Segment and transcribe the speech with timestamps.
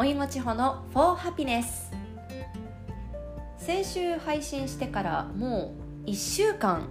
[0.00, 1.92] おいもちほの For Happiness
[3.58, 5.74] 先週配信してからも
[6.06, 6.88] う1週間。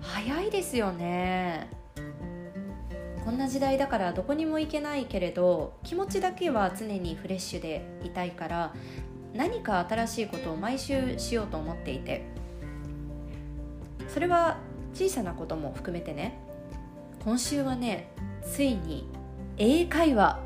[0.00, 1.68] 早いですよね。
[3.24, 8.72] こんな時代だからどこにも行けないけれど気持ちだけは常にフレッシュでいたいから
[9.34, 12.24] 何か新しいことを毎週しようと思っていて。
[14.06, 14.58] それは
[14.92, 16.38] 小さなことも含めてね。
[17.24, 18.12] 今週はね
[18.44, 19.08] ついに
[19.58, 20.43] 英会話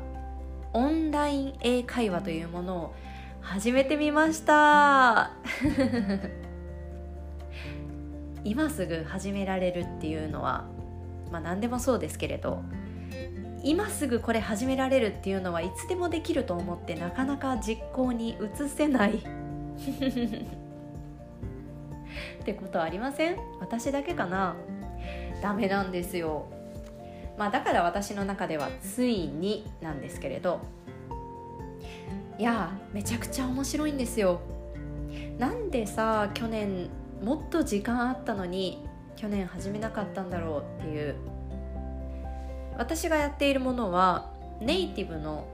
[0.73, 2.93] オンライン英会話というものを
[3.41, 5.31] 始めてみました。
[8.43, 10.65] 今すぐ始められるっていうのは
[11.31, 12.63] まあ何でもそうですけれど
[13.63, 19.15] 今すぐこれ始められるっていうのはいつでもできると思ってなかなか実行に移せない。
[22.41, 23.37] ってことありません？
[23.59, 24.55] 私だけかな？
[25.41, 26.47] ダメなんですよ。
[27.39, 30.59] まあだから私の中ではついになんですけれど
[32.37, 34.41] いやめちゃくちゃ面白いんですよ。
[35.37, 36.89] なんでさ去年
[37.23, 41.15] もっと時間あったのに去年始めなかったんだろうっていう。
[42.77, 44.31] 私がやっているものは
[44.61, 45.47] ネイティブの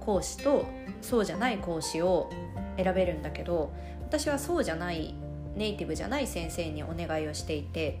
[0.00, 0.64] 講師と
[1.00, 2.30] そうじゃない講師を
[2.76, 5.14] 選べるんだけど私はそうじゃない
[5.56, 7.98] ネイティブじゃない先生にお願いをしていて。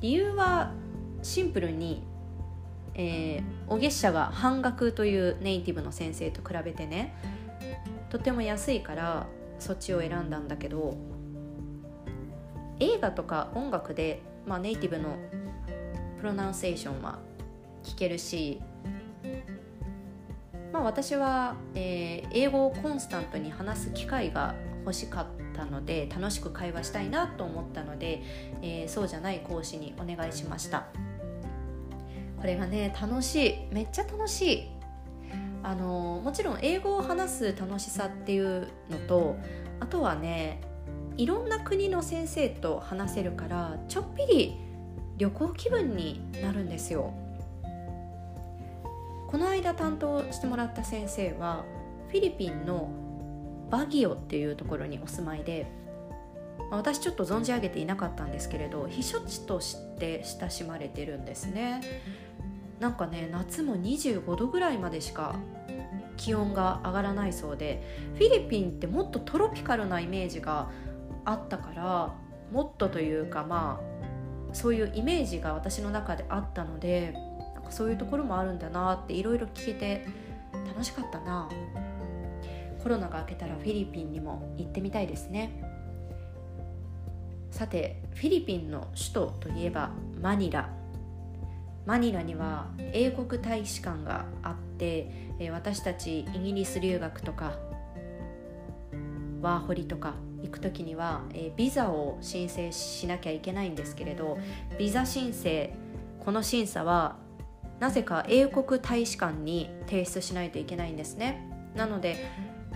[0.00, 0.72] 理由は
[1.22, 2.02] シンプルに
[2.98, 7.14] えー、お月謝が半額というネイティブの先生と比べてね
[8.10, 9.26] とても安いから
[9.60, 10.96] そっちを選んだんだけど
[12.80, 15.16] 映画とか音楽で、まあ、ネイティブの
[16.18, 17.20] プロナンセーションは
[17.84, 18.60] 聞けるし、
[20.72, 28.22] まあ、私は、えー、英語をコンスタントに話す機会が欲しかったので楽しく会話したいなと思ったので、
[28.62, 30.86] えー、そうじゃない講師にお願いしました。
[32.40, 33.54] これがね楽しい。
[33.72, 34.68] めっちゃ楽しい。
[35.62, 39.36] あのもちろん英語を話す楽しさっていうのと
[39.80, 40.60] あとはね
[41.16, 44.56] いろんな国の先生と話せるからちょっぴり
[45.18, 47.12] 旅行気分になるんですよ。
[49.26, 51.64] この間担当してもらった先生は
[52.08, 52.90] フィリピンの
[53.70, 55.66] バギオっていうところにお住まいで
[56.70, 61.80] 私ちょっと存じ上げていなかったんですけれど避暑地として親しまれてるんですね。
[62.80, 65.36] なんかね夏も25度ぐらいまでしか
[66.16, 67.82] 気温が上がらないそうで
[68.14, 70.70] フィリピンってもっとトロピカルなイメージが
[71.24, 72.14] あったから
[72.52, 77.14] もっとというかまあそういうイメージが私の中であったので
[77.54, 80.06] なんかそういうところもあるんだなっていろいろ聞けて
[80.66, 81.48] 楽しかったな。
[82.82, 85.62] コロナが明けたらフィリピンにも行ってみたいですね。
[87.50, 89.90] さてフィリピンの首都といえば
[90.20, 90.70] マニラ
[91.88, 97.58] マニラには英国大使館があってえ私たちイギリス留学とか
[99.40, 100.12] ワーホリとか
[100.42, 104.36] 行く時にはえビザを申請しなきゃいけないんですけれど
[104.78, 105.72] ビザ申請
[106.20, 107.16] この審査は
[107.80, 111.48] なぜか英国大使館に提出しないといけないんですね。
[111.74, 112.16] なので、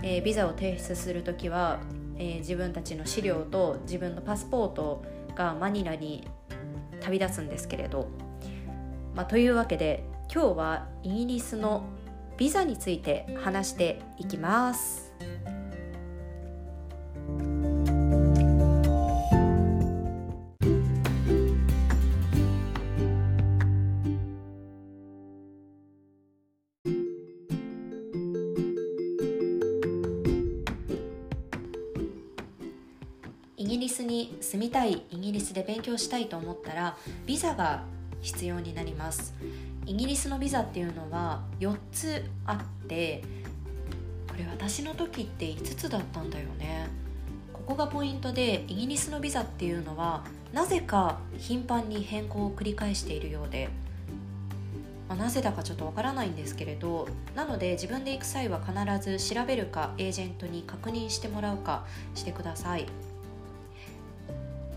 [0.01, 1.81] えー、ビザを提出する時は、
[2.17, 5.03] えー、自分たちの資料と自分のパスポート
[5.35, 6.27] がマニラに
[7.01, 8.07] 旅立つんですけれど
[9.15, 10.03] まあ、というわけで
[10.33, 11.83] 今日はイギリスの
[12.37, 15.13] ビザについて話していきます。
[33.55, 37.83] イギリスに住みたいイギリスで勉強したいと思ったらビザが
[38.23, 39.35] 必要になります。
[39.85, 43.21] イギリスのビザっていうのは4つあって
[44.27, 46.87] これ私の時って5つだったんだよね。
[47.51, 53.69] ここがポイントでイギリスのビザっていうのはなぜか頻繁に変更を繰り返しているようで、
[55.07, 62.85] まあ、なぜだかちょっとわからないんですけれどなので自分で行く際は必ず調べるかエージェントに確認してもらうかしてください。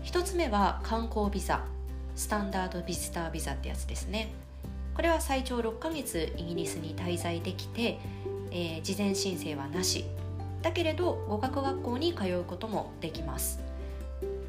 [0.05, 1.65] 1つ目は観光ビザ。
[2.17, 4.29] スタンダードビジタービザってやつですね。
[4.95, 7.99] これは最長6ヶ月イギリスに滞在できて、
[8.49, 10.03] えー、事前申請はなし。
[10.63, 13.59] だけれど語学学校に通うこともできます。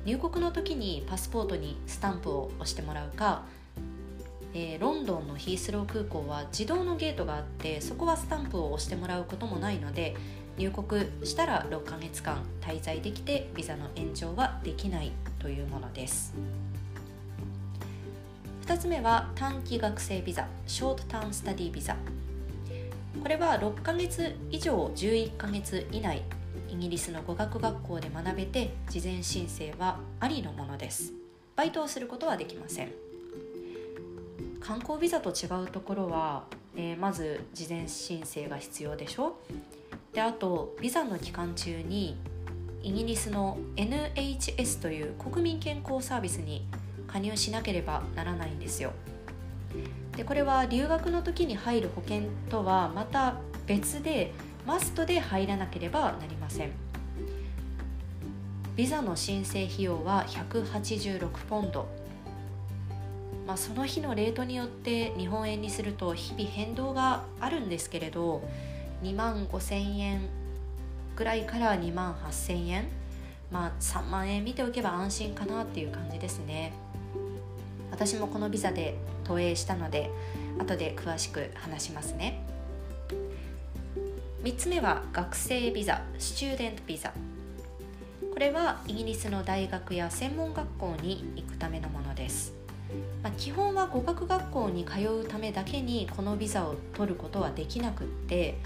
[0.07, 3.43] 入国の時にパスポートにスタンプを押してもらうか、
[4.55, 10.17] えー、ロンドンのヒースロー空港は自動のゲートがあってそこはスタンプを押してもらうこともないので
[10.57, 16.35] 入国したら6ヶ月間滞在できてビザの延長はできないというものです。
[18.69, 21.97] 2つ目は短期学生ビザショートターンスタディビザ。
[23.23, 26.23] これは6ヶ月以上11ヶ月以内
[26.69, 31.15] イギリスの語学学校で学べて事前申請はありのものです。
[31.57, 32.91] バイトをすることはできません。
[34.61, 36.45] 観光ビザと違うところは、
[36.77, 39.39] えー、まず事前申請が必要でしょ。
[40.13, 42.19] であとビザの期間中に
[42.83, 46.67] イギリスの NHS という国民健康サービスに
[47.09, 48.93] 加入しなければならないんですよ。
[50.17, 54.33] でこれは留学の時に入る保険とはまた別で
[54.67, 56.73] マストで入らなければなりません。
[58.77, 61.87] ビザの申請費用は186ポンド。
[63.47, 68.43] まあ、その日のレートによって日本円にすると日々変動があるんですけれど
[69.03, 70.21] 2万5千円
[71.17, 72.89] ぐらいから2万8千円。
[73.51, 76.73] まあ3万円見ておけば安心かなっていう感じですね。
[77.99, 80.09] 私もこのビザで投影したので
[80.57, 82.45] 後で詳しく話しますね。
[84.45, 87.13] 3つ目は学生ビザスチューデントビザ。
[88.33, 92.53] これはイギリスの大学や専門学校に行くためのものです、
[93.21, 98.59] まあ、基本は語学学校に通うためだけにこのビザを取ることはできなくって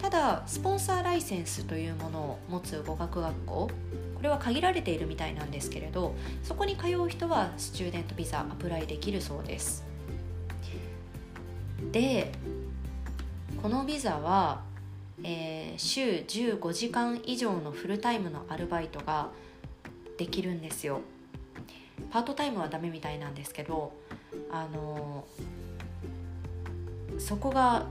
[0.00, 3.70] ただスポンサーライセンスというものを持つ語学学校
[4.18, 6.12] これは限られているみたいなんですけれど
[6.42, 9.86] そこに通う人はスチューデントビザアプライできるそうです。
[11.92, 12.32] で
[13.62, 14.62] このビザは、
[15.22, 19.30] えー、週15時間以上のフルタイムのアルバイトが
[20.16, 21.00] できるんですよ。
[22.10, 23.92] パートタイムはダメみたいなんですけど
[24.50, 25.24] あの
[27.18, 27.86] そこが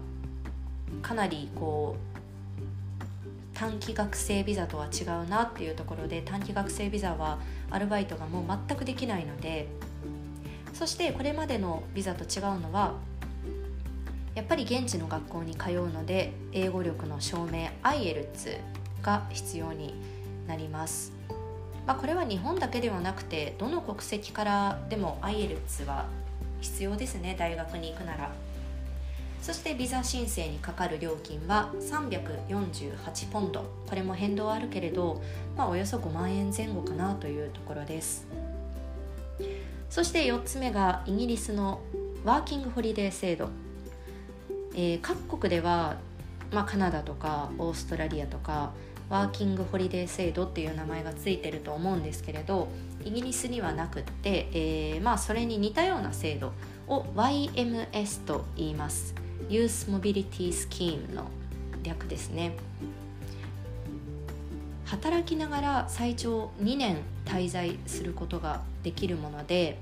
[1.02, 2.17] かなりこう
[3.58, 7.40] 短期学生ビザとは違うなっていうところで短期学生ビザは
[7.72, 9.68] アルバイトがもう全くできないので
[10.74, 12.94] そしてこれまでのビザと違うのは
[14.36, 18.60] やっぱり現地の学校に通うので英語力の証明 IELTS
[19.02, 19.96] が必要に
[20.48, 21.12] なります、
[21.88, 26.06] まあ、これは日本だけではなくてどの国籍からでも IELTS は
[26.62, 28.47] 必要ですね大学に行くなら。
[29.48, 33.64] そしてビザ申請にかかる料金は348ポンド。
[33.88, 35.22] これも変動あるけれど、
[35.56, 38.28] まあ、およそ5万円前後かなというところです。
[39.90, 41.80] そして4つ目がイギリスの
[42.26, 43.48] ワーキングホリデー制度。
[44.76, 45.96] えー、各国では、
[46.52, 48.74] まあ、カナダとかオーストラリアとか
[49.10, 52.68] ワーキングホリデー制度っていう名前がついてると思うんですけれど
[53.06, 56.52] イギリスにはなくって、えー、まあ、それに似たような制度
[56.90, 59.16] を YMS と言います。
[59.50, 61.26] Youth Mobility Scheme の
[61.84, 62.56] 略ですね。
[64.86, 69.80] 働きながら最長2年滞在することができるもので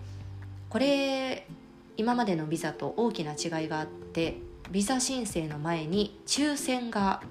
[0.70, 1.48] これ
[1.96, 4.38] 今までのビザと大きな違いがあって
[4.72, 7.22] ビザ申請の前に抽選が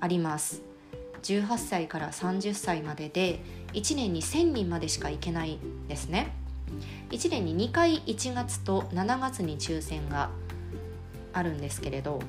[0.00, 0.62] あります。
[1.22, 3.40] 18歳から30歳までで
[3.74, 5.58] 1年に1000人までしか行けない
[5.88, 6.34] ですね。
[7.10, 10.30] 1年に2回1月と7月に抽選が
[11.32, 12.20] あるんですけれど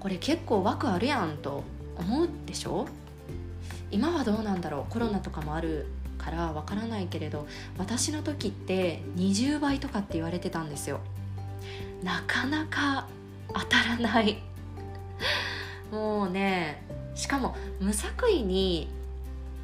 [0.00, 1.64] これ結構枠あるやんと
[1.96, 2.86] 思うでしょ？
[3.90, 4.92] 今はどうなんだろう？
[4.92, 5.86] コロナとかもある
[6.18, 7.46] からわからないけれど
[7.78, 11.00] 私の時って20倍とかって言われてたんですよ。
[12.02, 13.08] なかなか
[13.52, 14.42] 当たらない。
[15.90, 16.82] もうね
[17.14, 18.88] しかも無作為に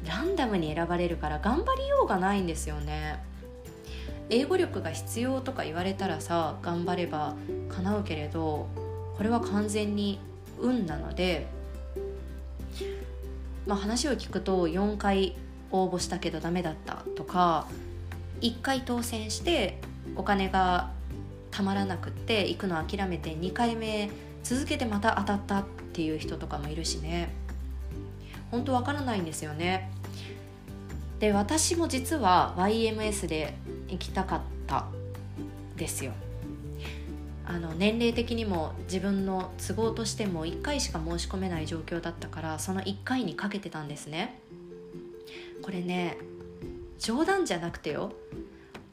[0.05, 3.23] ランダムに選ばれるから頑張りようがないんですよね。
[4.29, 7.35] 英語力が必要とか言われたらさ頑張れば
[7.69, 8.67] 叶うけれど
[9.17, 10.19] これは完全に
[10.59, 11.47] 運なので、
[13.65, 15.35] まあ、話を聞くと4回
[15.71, 17.67] 応募したけどダメだったとか
[18.41, 19.79] 1回当選して
[20.15, 20.91] お金が
[21.51, 24.09] たまらなくって行くの諦めて2回目
[24.43, 27.29] 続けてまた当たったっていう人とかもいるしね。
[28.51, 29.89] 本当わからないんですよね。
[31.19, 33.55] で私も実は YMS で
[33.95, 34.85] 行きたかった
[35.77, 36.11] ですよ。
[37.47, 44.39] あの年齢的にも自分の都合としても1回しか申し込めない状況だったからその1回にかけてたんですね。
[45.61, 46.17] これね
[46.99, 48.11] 冗談じゃなくてよ。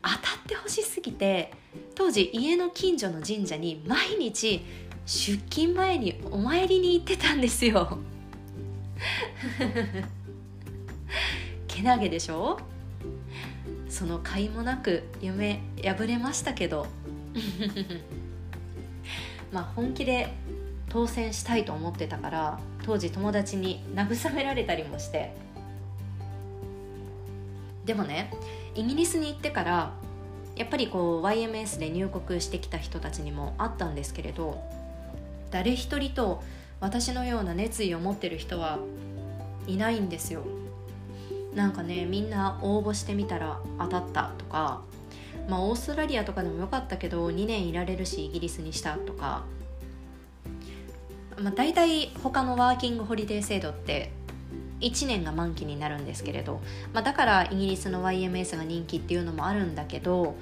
[0.02, 1.52] 当たってほしすぎて
[1.94, 4.64] 当時家の近所の神社に毎日
[5.06, 7.98] 出勤前にお参りに行ってたんですよ。
[11.66, 12.58] けなげでしょ？
[13.92, 16.86] その甲斐もなく夢破れましたけど。
[19.52, 20.32] まあ本気で
[20.88, 25.34] 当選したいと思ってたから当時友達に慰められたりもして。
[27.84, 28.30] でもね
[28.74, 29.92] イギリスに行ってから
[30.56, 34.62] やっぱりこう YMS で入国してきた人たちにもあったんですけれど
[35.50, 36.42] 誰一人と
[36.80, 38.78] 私のような熱意を持ってる人は
[39.66, 40.61] いないんですよ。
[41.54, 44.82] なんかねみんな応募してみたら当たったとか
[45.48, 49.44] まあオーストラリアとかでもよかったけど2年いられるしイギリスにしたとか
[51.38, 54.10] まあ大体他のワーキングホリデー制度って
[54.80, 56.60] 1年が満期になるんですけれど、
[56.92, 60.34] まあ、だからイギリスの YMS が人気っていうのもあるんだけど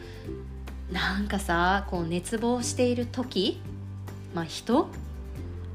[0.91, 3.61] なんかさこう熱望している時、
[4.35, 4.89] まあ、人？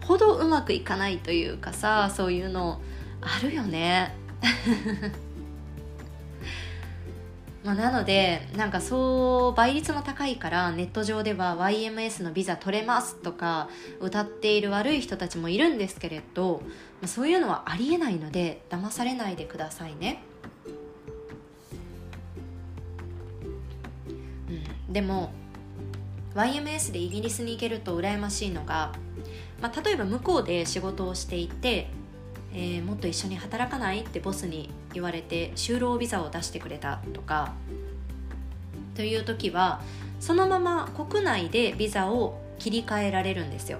[0.06, 2.80] ほどうまくいかないというかさそういうの
[3.22, 4.14] あるよね。
[7.66, 13.70] まあ、なのでなんかそう倍率も高いからネット上では YMS のビザ取れますとか
[14.00, 16.62] 歌っている悪い人たちもいるんですけれど
[17.02, 20.22] まそういうのはありえないので騙されないでくださいね、
[24.88, 25.34] うん、でも
[26.36, 28.94] YMS でイギリスに行けると羨ましいのが、
[29.60, 31.88] まあ、例えば向こうで仕事をしていて
[32.58, 34.00] えー、もっと一緒に働かない？
[34.00, 37.54] ってボスに言われて就労ビザを出してくれたとか。
[38.96, 39.82] という時は
[40.22, 43.80] そのまま国内でビザを切り替えられるんですよ。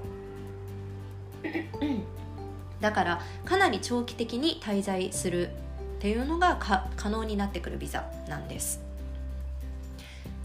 [2.82, 5.52] だからかなり長期的に滞在するっ
[6.00, 6.60] ていうのが
[6.98, 8.85] 可能になってくるビザなんです。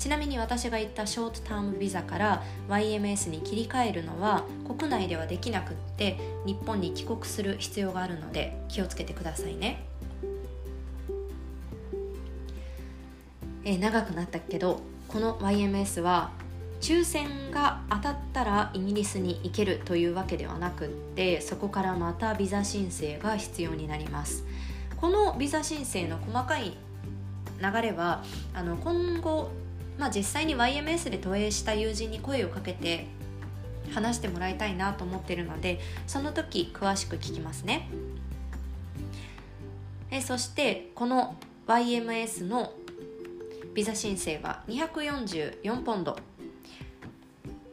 [0.00, 6.16] ちなみに私が言ったショートタームビザから YMS に切り替えるのは国内ではできなくって
[6.46, 9.84] 日本に帰国する必要があるので気をつけてくださいね、
[13.62, 16.30] え、長くなったけどこの YMS は
[16.80, 24.44] 抽選が当たったらイギリスに行けるというわけではなくってそこからまたビザ申請が必要になります。
[24.98, 26.76] このビザ申請の細かい
[27.60, 29.50] 流れはあの今後
[30.00, 33.06] まあ、実際に YMS で投影した友人に声をかけて
[33.92, 37.88] 話してもらいたいなと思ってるのでその時詳しく聞きますね。
[40.10, 42.72] えそしてこの YMS の
[43.74, 46.16] ビザ申請は244ポンド。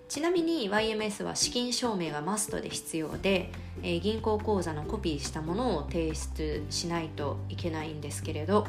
[0.09, 3.51] ちなみに YMS は資金証明がマストで必要で、
[3.83, 8.67] えー、銀行口座のコピーしたものを提出しないといけないんですけれど、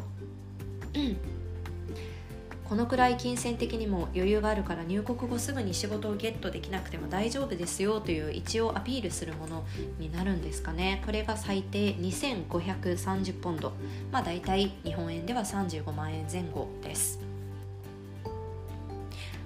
[2.69, 9.65] このくらい金銭的にも余裕があるから入国後すぐに仕事をゲットできなくても大丈夫ですよという一応アピールするもの
[9.99, 11.03] になるんですかね。
[11.07, 13.73] これが最低2530ポンド。
[14.13, 17.21] まあ大体日本円では35万円前後です。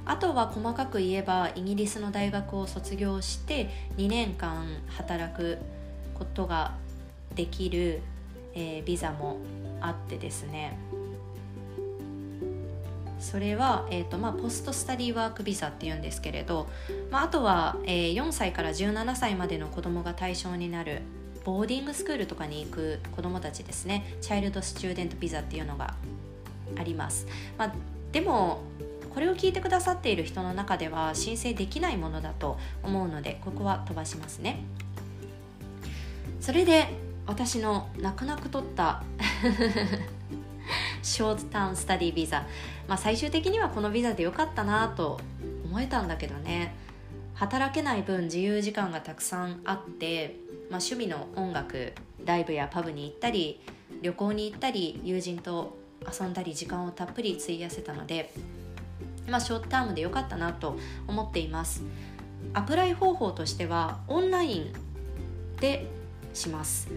[0.05, 5.59] あとは細かく言えばイギリスの大学を卒業して2年間働く
[6.15, 6.75] ことが
[7.37, 8.01] できる、
[8.55, 9.37] えー、ビザも
[9.81, 10.77] あってですね。
[13.23, 16.69] それは、えーとまあ、ポストスタディワークビザっていうんですけれど、
[17.11, 21.03] まあ、あとは、えー、4歳から17歳までの子どもが対象になる
[21.45, 24.17] ボーディングスクールとかに行く子どもたちですね。
[24.21, 25.95] チャイルドスチューデントビザっていうのが
[26.77, 27.27] あります、
[27.59, 27.73] まあ、
[28.13, 28.63] でも
[29.13, 34.65] これを聞いてくださっている人の中では申請できないものだと思うのでここは飛ばしますね。
[36.41, 36.89] それで
[37.27, 39.05] 私の泣く泣く取った
[41.03, 42.47] ショートタウンスタディビザ、
[42.89, 45.21] まあ、最終的にはこのビザでよかったなと
[45.65, 46.75] 思えたんだけどね。
[47.35, 50.37] 働けない分自由時間がたくさんあって、
[50.71, 51.93] まあ、趣味の音楽
[52.25, 53.61] ライブやパブに行ったり
[54.03, 58.33] 旅行に行ったり友人と遊んだり時間をたっぷり費やせたので、
[59.29, 61.83] まあ、ショートタームでよかったなと思っています。
[62.55, 64.73] アプライ方法としてはオンライン
[65.61, 65.87] で
[66.35, 66.89] します。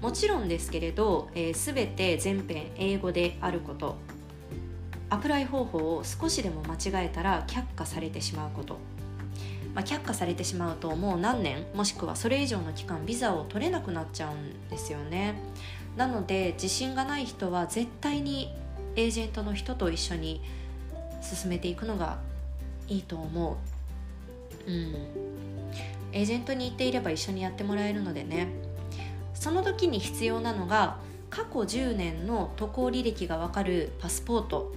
[0.00, 3.96] もちろんですけれど、えー、全て全編英語であること。
[5.08, 8.74] アプライ方法を少しでも間違えたら却下されてしまうこと、
[9.72, 11.64] まあ、却下されてしまうともう何年？
[11.74, 15.34] もしくはそれ以上の期間ビザを取れなくなっちゃうんですよね。
[15.96, 18.52] なので自信がない人は絶対に
[18.96, 20.40] エージェントの人と一緒に
[21.22, 22.18] 進めていくのが
[22.88, 23.56] いいと思
[24.66, 24.70] う。
[24.70, 24.94] うん。
[26.12, 28.48] エージェントに行っていれば一緒にやってもらえるのでね。
[29.46, 30.96] その時に必要なのが
[31.30, 34.74] 過去10年の渡航履歴がわかるパスポート。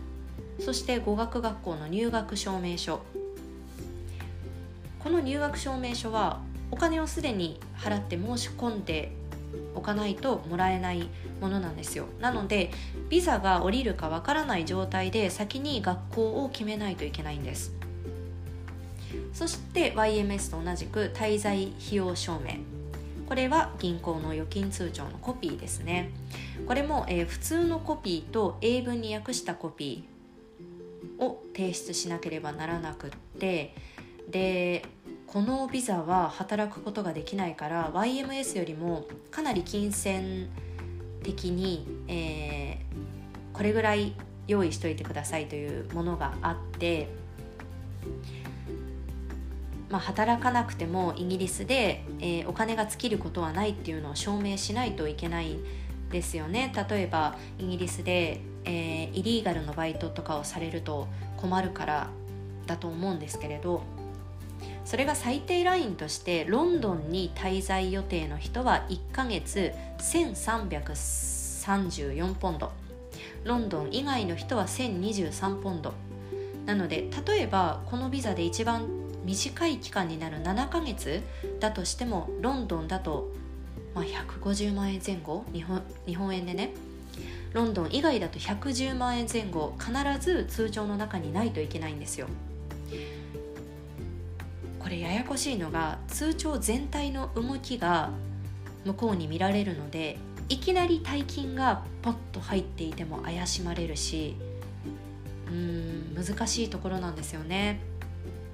[0.59, 2.99] そして語学学校の入学証明書。
[4.99, 9.11] この入学証明書はお金をすでに払って申し込んで
[9.73, 11.09] おかないともらえない
[11.41, 12.05] ものなんですよ。
[12.19, 12.69] なので
[13.09, 17.73] ビザが下りるかわからない状態で先に学校を決めないといけないんです。
[19.33, 22.78] そして YMS と同じく滞在費用証明。
[23.29, 26.09] これは銀行の預金通帳のコピーですね。
[26.65, 33.09] これも、えー、普通のコピーと英文に訳したコピーを提出しなければならなくっ
[33.39, 33.75] て
[34.29, 34.83] で
[35.27, 40.49] このビザは働くことができないから YMS よりもかなり金銭
[41.21, 44.15] 的に、えー、これぐらい
[44.47, 47.09] 用意しといてくださいというものがあって
[49.89, 55.63] まあ、働かなくてもイギリスで、えー、お金が尽きることはないっていうのを証明しないといけないん
[56.11, 56.71] ですよね。
[56.89, 62.09] 例えばイギリスで、えー、イリーガルのバイトとかをされると困るから
[62.67, 63.81] だと思うんですけれど
[64.85, 72.71] それが最低ラインとしてロンドンに滞在予定の人は1ヶ月1334ポンド。
[73.43, 75.93] ロンドン以外の人は1023ポンド。
[76.65, 78.87] なので例えばこのビザで一番
[79.25, 81.21] 短い期間になる7ヶ月
[81.59, 83.31] だとしてもロンドンだと、
[83.93, 86.73] まあ、150万円前後日本日本円でね
[87.53, 92.27] ロンドン以外だと110万円前後必ず通帳の中にないといけないんですよ。
[94.79, 98.11] これややこしいのが通帳全体の動きが
[98.85, 104.35] 向こうに見られるのでいきなり大金がポッと入っていても怪しまれるし
[105.47, 107.81] うーん難しいところなんですよね。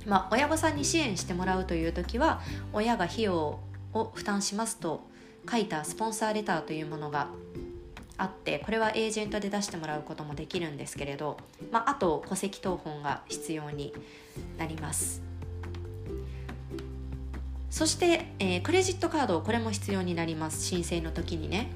[0.06, 2.42] まあ、親御さんに支援してもらうという時は
[2.74, 3.60] 親が費用
[3.94, 5.02] を負担しますと
[5.50, 7.28] 書いたスポンサーレターというものが
[8.18, 11.38] あってこれはエージェントで出してもらうこともできるんですけれど、
[11.72, 13.94] まあ、あと戸籍謄本が必要に
[14.58, 15.22] なります。
[17.70, 20.64] そして、えー、クレジットカードこれも必要になります。
[20.64, 21.68] 申請の時にね。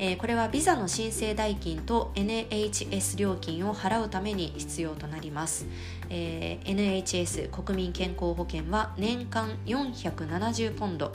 [0.00, 5.66] え、これはビザの申請代金と NHS 料金を払うために必要となります、
[6.08, 11.12] え、NHS 国民健康保険は年間470ポンド。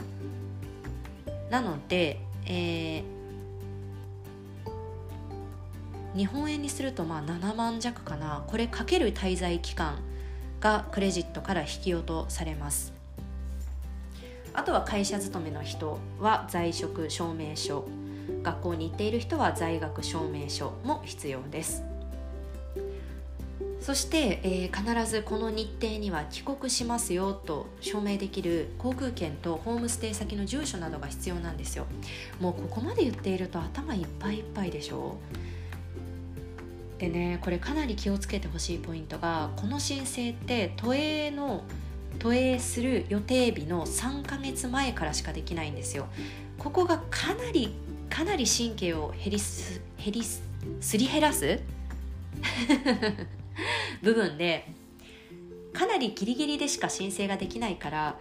[1.50, 8.44] なので、えー、日本円にするとまあ7万弱かな。
[8.48, 9.98] これかける滞在期間
[10.60, 12.92] がクレジットから引き落とされます。
[14.54, 17.86] あとは会社勤めの人は在職証明書。
[18.44, 21.84] 学校に行っている人は在学証明書も必要です。
[23.82, 31.86] そして、えー、必ずこの日程には帰国しますよと証明できる航空券とホームステイ先の住所などが必要なんですよ。
[32.40, 35.18] もうここまで言っていると頭いっぱいいっぱいでしょ？
[36.98, 41.66] でねこれかなり気をつけてほしいポイントがこの申請って都営の
[42.20, 46.08] 都営する予定日の3ヶ月前からしかできないんですよ。
[46.58, 47.76] ここがかなり
[48.14, 50.44] かなり神経を減りす減りす
[51.00, 51.60] り減らす？
[54.04, 54.72] 部分で
[55.74, 58.20] かなりギリギリでしか申請ができないから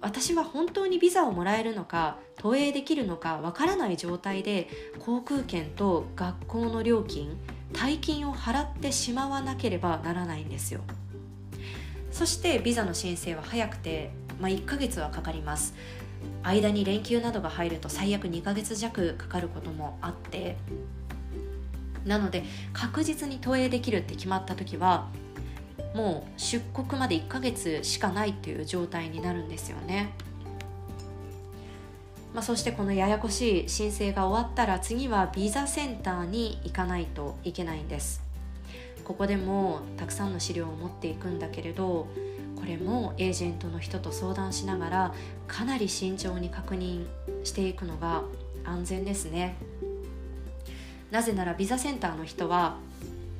[0.00, 4.68] 私は本当にビザをもらえるのか投影できるのかわからない状態で
[5.00, 7.36] 航空券と学校の料金
[7.72, 10.82] 大金を払ってしまわなければならないんですよ。
[12.12, 14.10] そしてビザの申請は早くて、
[14.40, 15.74] まあ、1ヶ月はかかります。
[16.42, 20.56] 間に連休などが入ると最悪2ヶ月弱かかることもあって
[22.04, 25.08] なので確実に投影できるって決まった時は
[25.94, 30.12] もう出国まで1ヶ月しかないっていう状態になるんですよね。
[32.34, 38.20] まあ、そしてこのややこしい申請が終わったら次はビザセンターに行かないといけないんです。
[39.04, 42.08] ここでもたくさんの資料を持っていくんだけれど
[42.56, 45.14] これもエージェントの人と相談しながら
[45.46, 47.06] かなり慎重に確認
[47.44, 48.22] していくのが
[48.64, 49.54] 安全ですね。
[51.10, 52.76] なぜならビザセンターの人は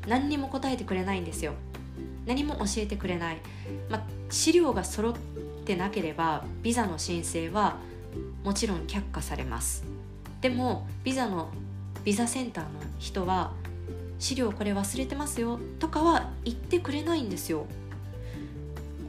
[0.07, 1.55] 何にも答えてくれないんですよ。
[2.26, 3.38] 何も教えてくれない、
[3.88, 5.14] まあ、資料が揃っ
[5.64, 7.76] てなければビザの申請は
[8.44, 9.85] もちろん却下されます。
[10.40, 11.48] でもビザの
[12.05, 13.52] ビザセンターの人は
[14.18, 17.66] 資料これ忘れてますよとかは言ってくれないんですよ。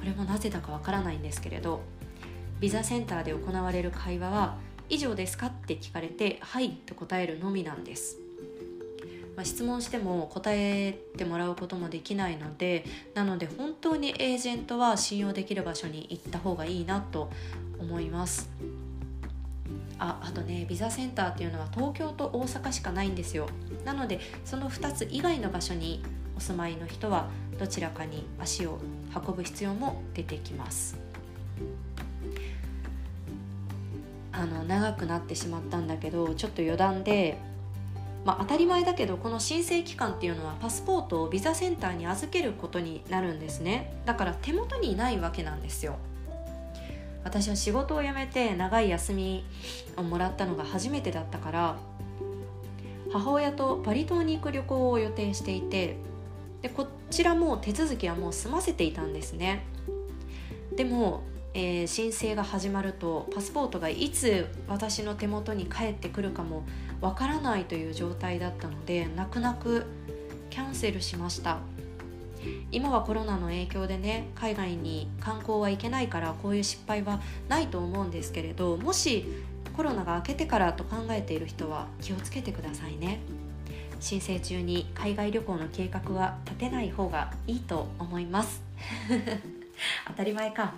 [0.08, 1.82] れもなぜだかわからないんですけれど
[2.60, 4.58] ビザセンターで行われる会話は
[4.90, 8.18] 「以上ですか?」って聞かれて「はい」と答えるのみなんです。
[9.36, 17.30] まあ、質問しても答えてもらうこともできないのでなので本当にエージェントは信用できる場所に行った方がいいなと
[17.78, 18.50] 思います
[20.00, 23.48] ああとねビザセンターっていうのは東京と大阪しかないんですよ
[23.86, 26.02] なのでその2つ以外の場所に
[26.38, 28.78] お住まいの人はどちらかに足を
[29.14, 30.98] 運ぶ必要も出てきます。
[34.32, 37.40] あの長くなってしまったんだけどちょっと余談で
[38.28, 43.94] まあ、当たり前だけどこの申請期間っていうのはパスポートをビザセンターに預けることになるんですね。
[44.06, 45.96] だから手元にないわけなんですよ。
[47.24, 49.46] 私は仕事を辞めて長い休み
[49.96, 51.78] をもらったのが初めてだったから
[53.12, 55.96] 母親とバリ島に行く旅行を予定していて
[56.62, 59.66] でこちらも手続きはもう済ませていたんですね。
[60.76, 61.22] でも、
[61.54, 66.64] えー、申請が始まるとパスポートがいつ私の手元に返ってくるかも
[67.02, 69.86] わからないという状態だったので泣く泣く
[70.50, 71.60] キャンセルしました。
[72.72, 79.26] 今はコロナの影響でね海外に観光は行けないからこういう失敗はないと思うんですけれどもし
[79.76, 83.20] コロナが明けてからと考えている人は気をつけてくださいね。
[84.00, 88.62] 申請中に海外旅行の計画は立てない方がいいと思います。
[90.08, 90.74] 当たり前か。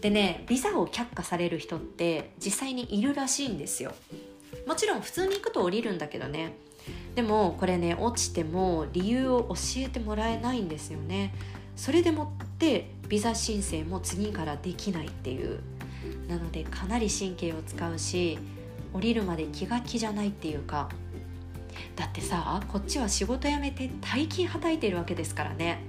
[0.00, 3.94] でねビザを却下される人って実際にいるらしいんですよ。
[4.66, 6.54] もちろん普通に行くと降りるんだけどね。
[7.14, 11.34] でもこれね落ちても理由を教えてもらえないんですよね。
[11.76, 15.60] それでもってビザ申請も次からできないっていう。
[16.28, 18.38] なのでかなり神経を使うし
[18.92, 20.88] 降りるまで気が気じゃないっていうか。
[21.96, 25.82] だってさこっちは仕事辞めて大金はたいてるわけですからね。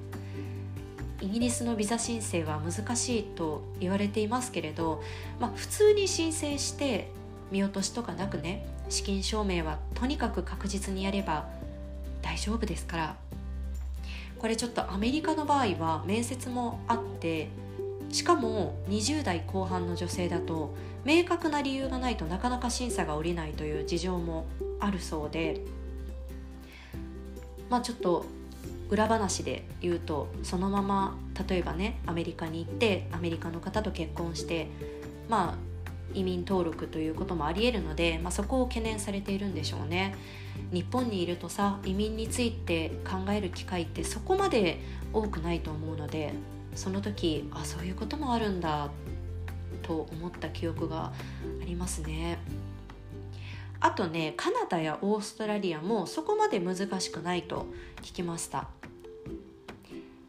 [1.21, 5.03] イギリスのビザ申請は難しいと言われていますけれど、
[5.39, 7.11] まあ、普通に申請して
[7.51, 11.47] 見落としとかなくね資金証明はとにかく確実にやれば
[12.23, 13.15] 大丈夫ですから。
[14.41, 17.47] これちょっとアメリカの場合は面接もあって
[18.09, 20.73] しかも20代後半の女性だと
[21.05, 24.47] 明確な理由がないとなかなか審査が下りないという事情も
[24.79, 25.61] あるそうで。
[27.71, 28.25] まあちょっと
[28.89, 34.67] 裏話で言うとそのまま例えばねアメリカに行ってアメリカの方と結婚して
[35.29, 35.71] まあ
[36.13, 40.13] 移民登録ということもありえるので、まあ、そこを懸念されているんでしょうね。
[40.73, 44.81] 日本にいるとさ移民について考える機会ってそこまで
[45.13, 46.33] 多くないと思うので
[46.75, 48.89] その時あそういうこともあるんだ
[49.81, 51.13] と思った記憶があ
[51.65, 52.37] りますね。
[53.81, 57.65] あとねカナダやオーストラリアもそこまで難しくないと
[58.01, 58.67] 聞きました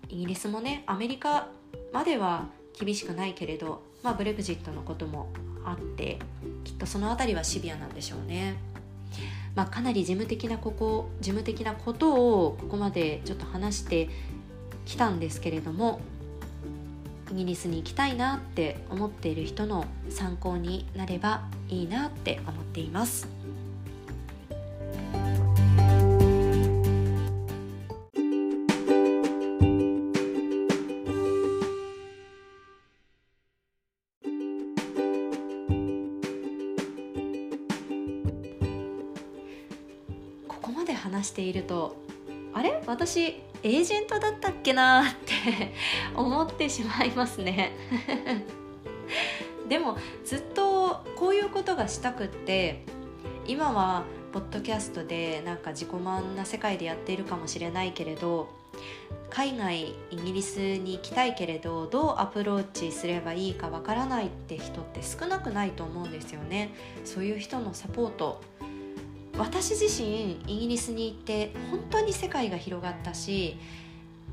[0.09, 1.49] イギリスもねアメリカ
[1.93, 5.31] までは厳しくないけれど、まあ、ブレグジットのことも
[5.65, 6.19] あって
[6.65, 8.57] きっとその辺りはシビアなんでしょうね。
[9.55, 12.15] まあ、かなり事務的なここ事務的なこと
[12.47, 14.09] をここまでちょっと話して
[14.87, 16.01] きたんですけれども
[17.33, 23.27] イギリスに行きたいなって思っている人の参考になればいいなって思っています。
[40.47, 41.97] ここまで話していると
[42.53, 42.83] あれ？
[42.87, 45.73] 私エージェントだったっけなって
[46.17, 47.73] 思ってしまいますね。
[49.69, 52.85] でもずっとこういうことがしたくって
[53.47, 58.49] 今はポッドキャストでなんか自己満な世界でやっているかもしれないけれど
[59.31, 66.75] 海外イギリスに行きたいけれどどうアプローチすればいいかわからないって人って少なくないと思うんですよね。
[67.05, 68.41] そういう人のサポート
[69.39, 73.57] 私自身イギリスに行って本当に世界が広がったし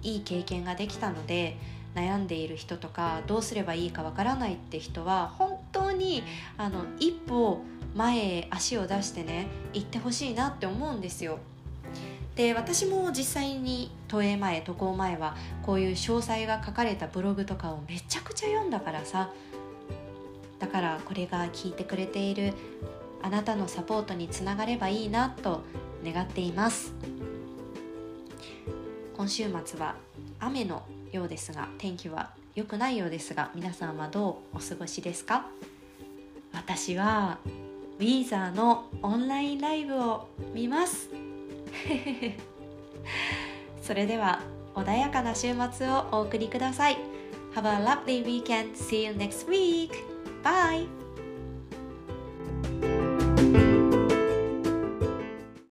[0.02, 1.58] いい経験ができたので
[1.96, 6.24] 悩んでいる人とかどうすればいいかわからないって人は本当に
[6.58, 7.62] あの一歩
[7.96, 11.40] 前へ足を出してね行ってほしいなって思うんですよ。
[12.36, 19.32] で私も実際に都営前渡航前はこういう詳細が書かれたブログとかをめちゃくちゃ読んだからさ
[20.58, 22.54] だからこれが聞いてくれている
[23.22, 25.62] あなたのサポートにつながればいいなと
[26.06, 26.94] 願っています
[29.16, 29.96] 今週末は
[30.40, 35.48] 雨のようですが天気は良くないようですが皆さんはどうお過ごしですか？
[36.54, 37.38] 私は
[38.00, 41.10] ウィーザーのオンラインライブを見ます
[43.84, 44.42] それでは
[44.76, 46.98] 穏やかな週末をお送りください
[47.56, 48.76] Have a lovely weekend.
[48.76, 49.90] See you next week.
[50.44, 50.99] Bye.